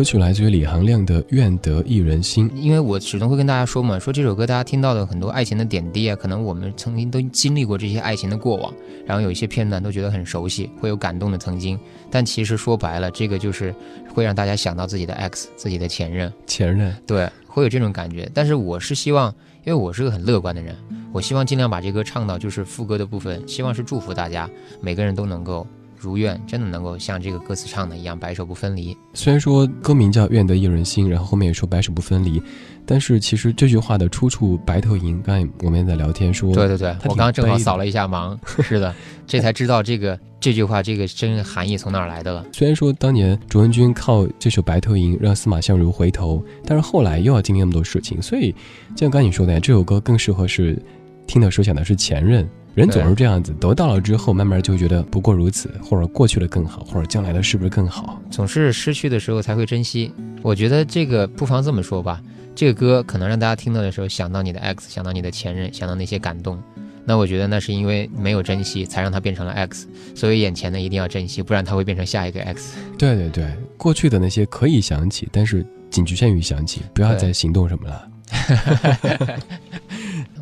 [0.00, 2.48] 歌曲来自于李行亮的《愿得一人心》。
[2.54, 8.72] 因为我始终会跟大家说嘛，说这首歌大家听到的很多爱情的点滴啊，可能我们曾经都经历过这些爱情的过往，
[9.04, 11.78] 然后有一些片段都觉得很熟悉，会有感动的曾经。
[12.10, 13.74] 但其实说白了，这个就是
[14.08, 18.26] 会让大家想到自己的 ex，自己的前任，前任，对，会有这种感觉。
[18.32, 19.30] 但是我是希望，
[19.66, 20.74] 因为我是个很乐观的人，
[21.12, 24.48] 我希望尽量把这歌唱到就是副歌的部分，希望是祝福大家，
[24.80, 25.66] 每个人都能够
[26.00, 28.96] 如愿，真的能够像这个歌词唱的一样，白首不分离。
[29.12, 32.42] 虽然说歌名叫《愿得一人心》，然后后面也说白首不分离，
[32.86, 38.94] 但是其实这句话的出处白头吟，刚才我们也在聊天说，对对对，我刚刚正好扫了一下盲，是的，
[39.26, 42.46] 这才知道这个这句话这个真含义从哪儿来的了。
[42.52, 48.52] 虽然说当年卓文君靠这首《白头吟》让司马相如回头，但是后来又要经历那么多事情，所以
[48.94, 50.80] 就像刚才你说的，这首歌更适合是
[51.26, 52.48] 听的时候想的是前任。
[52.74, 58.20] 人总是这样子，得到了之后，慢慢就觉得不过如此，或者过去了更好，或者将来的是不是更好？
[58.30, 60.12] 总是失去的时候才会珍惜。
[60.42, 62.22] 我觉得这个不妨这么说吧，
[62.54, 66.62] 这个歌可能让大家听到的时候想到你的 X，想到你的前任，想到那些感动。
[67.04, 69.88] 那我觉得那是因为没有珍惜，才让它变成了 X。
[70.14, 72.78] 所以眼前的一定要珍惜，不然它会变成下一个 X。
[72.96, 78.06] 对对对，过去的那些可以想起，但是仅局限于想起，不要再行动什么了。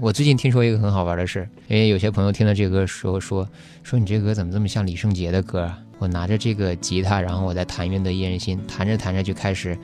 [0.00, 3.48] 我最近听说一个很好玩的事，因为有些朋友听了这个歌说说
[3.82, 5.78] 说你这歌怎么这么像李圣杰的歌啊？
[5.98, 9.76] 我拿着这个吉他，然后我在弹《愿得一人心》，弹着弹着就开始，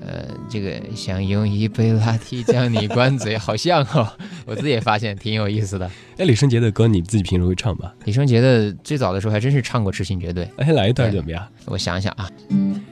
[0.00, 4.12] 呃，这个想用一杯拉提将你灌醉，好像哦。
[4.44, 5.88] 我自己也发现挺有意思的。
[6.18, 7.94] 哎，李圣杰的歌你自己平时会唱吧？
[8.04, 11.46] 李圣杰的最早的时候还真是唱过《痴心绝对》，哎，来一段怎么样？
[11.66, 12.28] 我想想啊，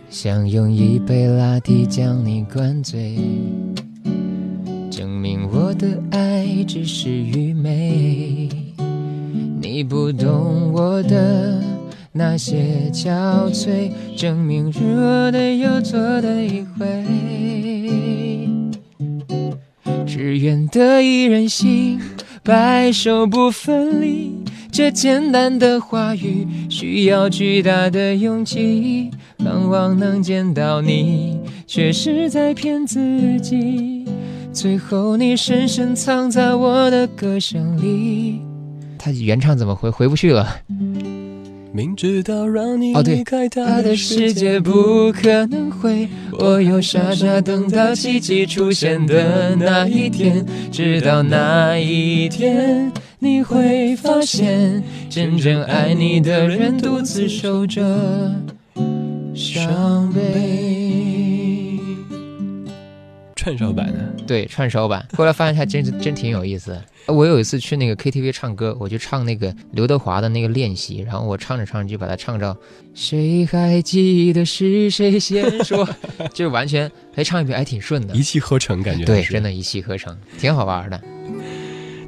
[0.09, 3.19] 想用一杯拉提将你灌醉，
[4.89, 8.49] 证明我的爱只是愚昧。
[9.61, 11.63] 你不懂我的
[12.13, 17.05] 那些憔悴，证明日我的又错的一回。
[20.07, 21.99] 只愿得一人心，
[22.43, 24.33] 白首不分离。
[24.71, 34.02] 这简单的话语需要巨大的勇气，盼望能见到你，却是在骗自己。
[34.53, 38.41] 最后你深深藏在我的歌声里。
[38.99, 40.47] 他原唱怎么回回不去了？
[41.75, 46.07] 明知道让你离开他他的世界不可能会，
[46.39, 57.83] 我又傻傻等到奇迹出现的那一天，直到那一天，你会发现，真正爱你的人独自守着
[59.35, 60.82] 伤悲。
[63.43, 63.99] 串烧版的。
[64.27, 66.85] 对，串烧版，后来发现还真是 真挺有意思的。
[67.07, 72.57] 我有一次去那个 KTV 唱歌，我就唱那个刘德华的那个练习，然后我唱着唱着就把它唱着
[72.95, 75.89] “谁还记得是谁先说”，
[76.33, 78.23] 就是完全哎唱一遍还挺顺的一。
[78.23, 81.01] 气呵成，感觉对，真的，一气呵成，挺好玩的。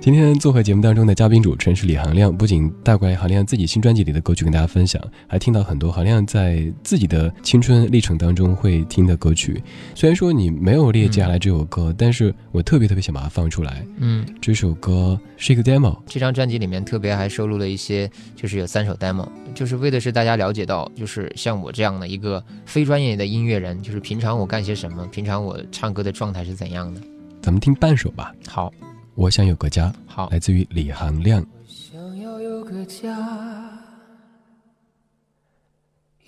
[0.04, 9.62] 今天做客节目当中的嘉宾主持人是李行亮，不仅带过来行亮自己新专辑里的歌曲跟大家分享，还听到很多行亮在自己的青春历程当中会听的歌曲。
[9.94, 13.82] 虽然说你没有列接下来这首歌，但是我特别特别想把它放出来。
[13.96, 27.00] 嗯，这首歌是一个 demo，这张专辑里面特别还收录了一些，就是有三首 demo，就是为的是大家了解到，就是像我这样的一个非专业的音乐人，就是平常我干些什么，平常我唱歌的状态是怎样的。
[27.40, 28.34] 咱们听半首吧。
[28.46, 28.70] 好，
[29.16, 30.28] 我想有个家，好。
[30.30, 31.44] 来自于李行亮。
[31.66, 33.78] 想要有个家，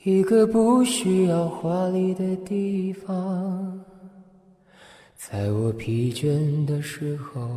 [0.05, 3.81] 一个不需要华丽的地方，
[5.17, 7.49] 在我疲倦的时候，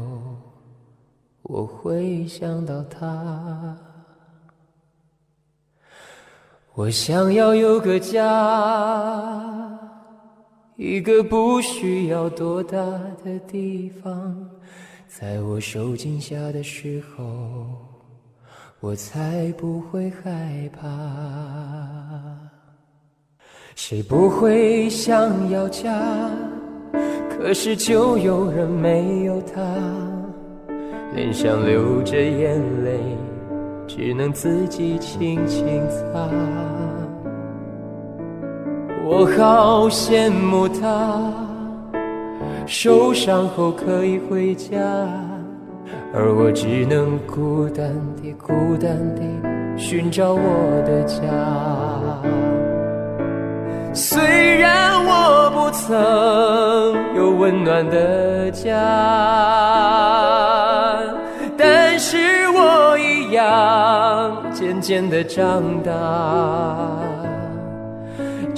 [1.43, 3.77] 我会想到它。
[6.73, 8.19] 我想要有个家，
[10.75, 12.79] 一个不需要多大
[13.23, 14.49] 的地方。
[15.19, 17.25] 在我受惊吓的时候，
[18.79, 20.87] 我才不会害怕。
[23.75, 26.31] 谁不会想要家？
[27.29, 29.59] 可是就有人没有他，
[31.13, 32.97] 脸上流着眼泪，
[33.85, 36.29] 只能自己轻轻擦。
[39.05, 41.48] 我好羡慕他，
[42.71, 44.77] 受伤后可以回家，
[46.13, 47.91] 而我只能孤单
[48.21, 49.23] 地、孤单地
[49.75, 50.39] 寻找我
[50.85, 51.19] 的家。
[53.91, 54.21] 虽
[54.59, 55.97] 然我不曾
[57.15, 58.71] 有温暖的家，
[61.57, 62.17] 但是
[62.49, 65.91] 我一样渐渐的长大。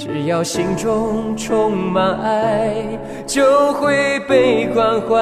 [0.04, 2.74] 只要心中充满爱，
[3.24, 5.16] 就会被关怀。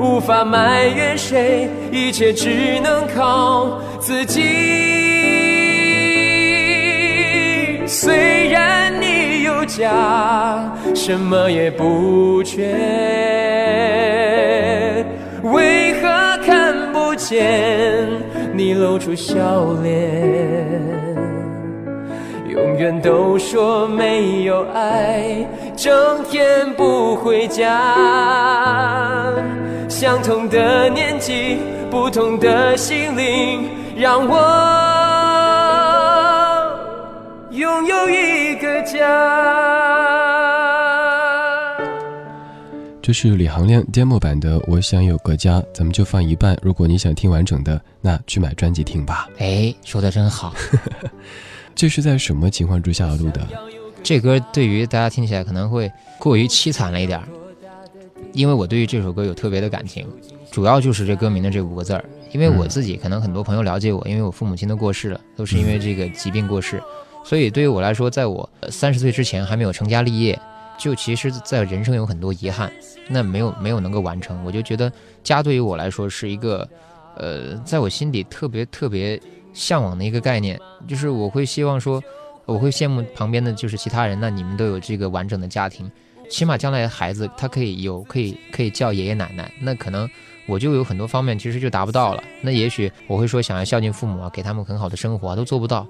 [0.00, 4.42] 无法埋怨谁，一切只能靠自己。
[7.86, 12.74] 虽然你有家，什么也不缺，
[15.44, 16.08] 为何
[16.44, 18.08] 看不见
[18.52, 21.00] 你露出笑脸？
[22.60, 27.96] 永远都说没有爱，整天不回家。
[29.88, 31.56] 相同的年纪，
[31.90, 34.36] 不同的心灵，让我
[37.50, 38.98] 拥有一个家。
[43.00, 46.54] 这是李行亮 demo 版的《我想有个家》，咱们就放一半。
[46.60, 49.30] 如果你想听完整的，那去买专辑听吧。
[49.38, 50.52] 哎，说的真好。
[51.74, 53.46] 这是在什么情况之下录的？
[54.02, 57.28] 这歌对于大家听起来可能会过于凄惨了一点儿，
[58.32, 60.06] 因为我对于这首歌有特别的感情，
[60.50, 62.04] 主要就是这歌名的这五个字儿。
[62.32, 66.80] 因为我自己可能很多朋友了解我，因为我父母亲都过世了，都是因为这个疾病过世，
[67.24, 70.38] 所以对于我来说，在我三十岁之前还没有成家立业，
[70.78, 72.70] 就其实在人生有很多遗憾，
[73.08, 74.90] 那没有没有能够完成，我就觉得
[75.24, 76.68] 家对于我来说是一个，
[77.16, 79.20] 呃，在我心底特别特别
[79.52, 82.02] 向往的一个概念，就是我会希望说，
[82.46, 85.90] 我会羡慕旁边的就是其他人，那你们都有这个完整的家庭，
[86.28, 90.08] 起码将来的孩子他可以有可以可以叫爷爷奶奶，那可能
[90.46, 92.22] 我就有很多方面其实就达不到了。
[92.40, 95.86] 那也许我会说想要孝敬父母啊，给他们很好的生活啊，都做不到。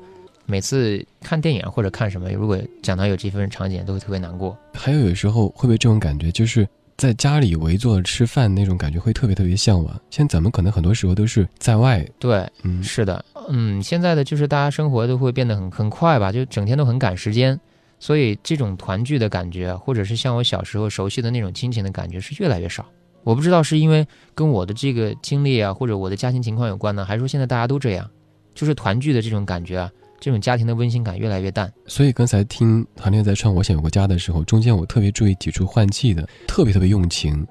[0.46, 4.56] 每次看电影或者看什么，如果讲到有这份场景，都会特别难过。
[4.74, 6.66] 还有有时候会不会这种感觉，就是
[7.00, 9.98] 在家里围坐吃饭那种感觉，会特别特别向往。
[10.10, 17.58] 现在咱们可能很多时候都是在外，对，嗯，是的，嗯，现在的就是大家生活都会变得很很快吧，就整天都很赶时间，
[17.98, 22.84] 所以这种团聚的感觉，或者是像我小时候熟悉的那种亲情的感觉是越来越少。
[23.24, 28.06] 我不知道是因为跟我的这个经历啊，或者我的家庭情况有关呢，还是说现在大家都这样，
[28.54, 29.90] 就是团聚的这种感觉啊，
[30.20, 31.72] 这种家庭的温馨感越来越淡。
[31.86, 37.46] 所以刚才听韩烈在唱《我想有个家》的时候，中间我特别注意几处换气的，特别特别用情，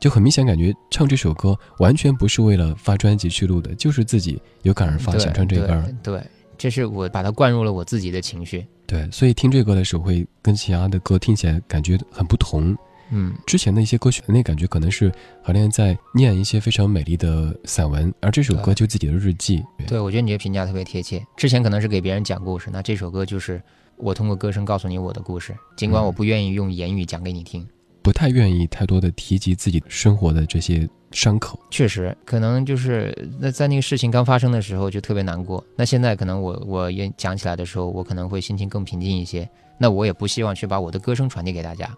[0.00, 6.22] 就很明显感觉唱这首歌完全不是为了发专辑去录的，就是自己有感而发，想唱这歌对
[6.56, 8.64] 这是我把它灌入了我自己的情绪。
[8.86, 12.76] 对，所以听这歌的时候会跟其他的歌听起来感觉很不同。
[13.10, 19.62] 嗯，之前的一些歌曲那感觉可能是韩烈在念一些非常美丽的散文，而这首歌就自己的日记。
[19.86, 21.24] 对，我觉得你这评价特别贴切。
[21.36, 23.62] 之前可能是给别人讲故事，那这首歌就是
[23.96, 27.66] 我通过歌声告诉你我的故事，尽管我不愿意用言语讲给你听。
[28.02, 31.58] 不太愿意太多的提及自己生活的这些伤口。
[31.70, 35.64] 确实，可能就是那在那个事情刚发生的时候就特别难过。
[35.74, 39.48] 那现在可能我我也讲起来的时候，我可能会心情更平静一些。
[39.78, 41.88] 那我也不希望去把我的歌声传递给大家，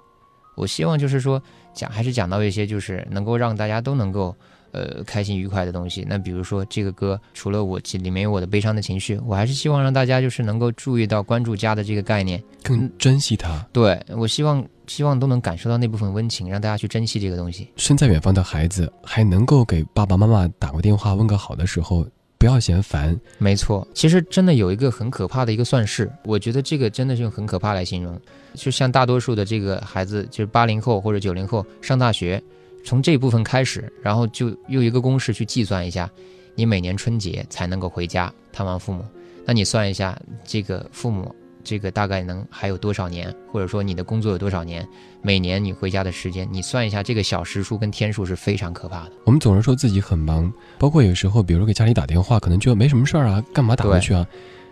[0.56, 1.40] 我希望就是说
[1.72, 4.34] 讲还是讲到一些就是能够让大家都能够
[4.72, 6.04] 呃开心愉快的东西。
[6.08, 12.42] 那比如说这个歌，除了我其里面有我的悲伤的情绪，我还是希望让大家就是能够注意到关注家的这个概念。
[12.62, 13.64] 更珍惜它。
[13.72, 17.70] 对我希望希望都能感受到那部分温情，让大家去珍惜这个东西。
[17.76, 22.06] 身在远方的孩子还能够给爸爸妈妈打个电话问个好的时候，
[22.38, 23.18] 不要嫌烦。
[23.38, 28.18] 没错，其实真的有一个很可怕的一个算式，我觉得这个真的是用很可怕来形容。
[28.54, 32.42] 就像大多数的这个孩子，就是八零后或者九零后上大学，
[32.84, 36.10] 从这部分开始，然后就用一个公式去计算一下，
[36.54, 39.04] 你每年春节才能够回家探望父母，
[39.44, 41.34] 那你算一下这个父母
[41.66, 44.86] 这个大概能还有多少年，或者说你的工作有多少年，
[45.20, 49.12] 每年你回家的时间，你算一下这个小时数跟天数是非常可怕的。
[49.24, 54.24] 我们总是说自己很忙，包括有时候，比如说给家里打电话，可能觉得没什么事儿啊，干嘛打过去啊？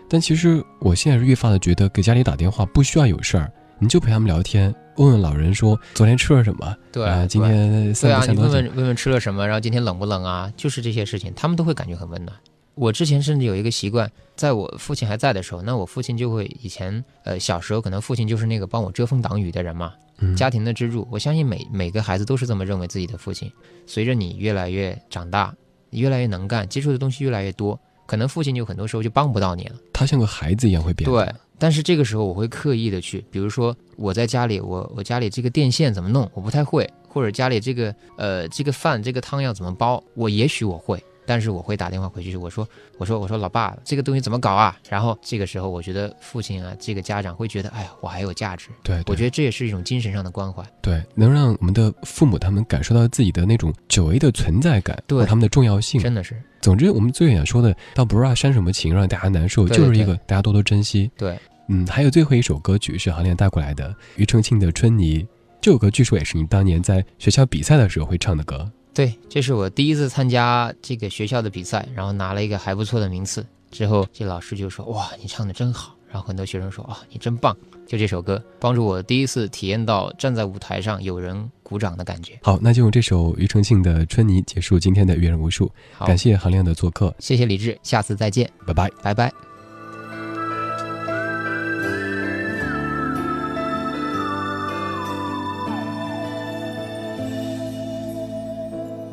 [0.07, 8.37] 但其实我现在是越发的觉得，给家里打电话不需要有事儿，你就陪他们聊天，问问老人说昨天吃了什么，对啊，今天对啊，你？
[8.37, 10.49] 问问问问吃了什么，然后今天冷不冷啊？
[10.55, 12.37] 就是这些事情，他们都会感觉很温暖。
[12.75, 21.07] 我之前甚至有一个习惯，在我父亲还在的时候，那我父亲就会以前呃小时候可能父亲就是那个帮我遮风挡雨的人嘛，嗯家庭的支柱。
[21.09, 23.51] 我相信每每个孩子都是这么认为自己的父亲。
[23.87, 25.55] 随着你越来越长大，
[25.89, 29.75] 你越来越能干，接触的东西越来越多，可能父亲就很多时候就帮不到你了。
[29.93, 31.09] 他像个孩子一样会变。
[31.09, 42.67] 对，但是这个时候我会刻意的去，比如说我在家里，我我家里这个电线怎么弄，我不太会，或者家里这个呃这个饭这个汤要怎么煲，我也许我会，但是我会打电话回去，我说
[42.97, 44.77] 我说我说老爸，这个东西怎么搞啊？
[44.89, 48.69] 然后这个时候我觉得父亲啊，这个家长会觉得，哎呀，我还有价值。
[48.83, 50.63] 对，我觉得这也是一种精神上的关怀。
[50.81, 55.99] 对，能让我们的父母他们感受到自己的那种久违的存在感，对和他们的重要性。
[56.01, 61.09] 真的是总之，我们最想说的，倒不是要煽什么情让大家难受，对就是一个大家多多珍惜。
[61.17, 61.37] 对，
[61.69, 65.23] 嗯，还有最后一首歌曲是韩练带过来的，庾澄庆的《春泥》。
[65.61, 68.69] 这首歌据说也是你当年在学校比赛的时候会唱的歌。
[68.95, 73.45] 对，这是我第一次参加这个学校的比赛，然后拿了一个还不错的名次。
[73.69, 82.39] 之后，这老师就说：“哇，你唱的真好。”然后很多学生说：“啊，你真棒。”就这首歌帮助我第一次体验到站在舞台上有人鼓掌的感觉。
[82.41, 85.69] 好，那就用这首庾澄庆的《春泥》结束今天的阅人无数。
[85.93, 88.89] 好，感谢韩亮的做客，谢谢李志，下次再见，拜拜。
[89.03, 89.54] 拜拜。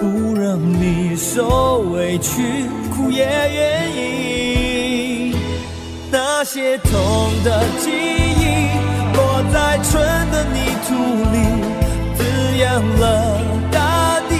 [0.00, 2.64] 不让你受委屈，
[2.96, 5.36] 苦也愿意。
[6.10, 6.90] 那些痛
[7.44, 8.72] 的记忆，
[9.14, 10.94] 落在春的泥土
[11.34, 11.36] 里，
[12.16, 12.24] 滋
[12.56, 13.38] 养了
[13.70, 14.32] 大地，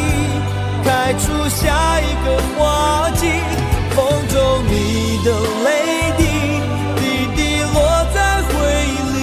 [0.82, 3.26] 开出下一个花季。
[3.90, 3.98] 风
[4.30, 5.28] 中你的
[5.64, 5.68] 泪
[6.16, 6.24] 滴，
[6.96, 7.02] 滴
[7.36, 7.38] 滴
[7.74, 7.76] 落
[8.14, 8.48] 在回
[8.86, 9.20] 忆里，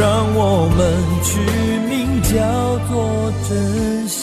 [0.00, 0.02] 让
[0.34, 0.40] 我
[0.78, 0.80] 们
[1.22, 1.28] 取
[1.90, 1.92] 名
[2.22, 2.32] 叫
[2.88, 2.90] 做
[3.46, 4.22] 珍惜。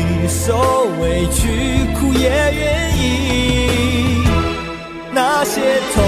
[0.31, 4.23] 受委屈，苦也愿意。
[5.11, 5.59] 那些
[5.93, 6.01] 痛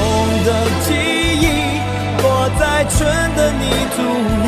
[0.46, 0.50] 的
[0.86, 0.88] 记
[1.42, 1.44] 忆，
[2.22, 2.96] 落在春
[3.36, 3.62] 的泥
[3.94, 4.02] 土
[4.44, 4.48] 里，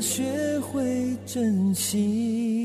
[0.00, 2.59] 学会珍惜。